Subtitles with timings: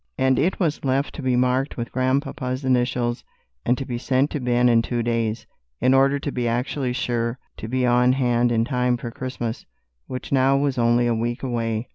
[0.17, 3.23] And it was left to be marked with Grandpapa's initials
[3.63, 5.45] and to be sent to Ben in two days,
[5.79, 9.63] in order to be actually sure to be on hand in time for Christmas,
[10.07, 11.89] which now was only a week away.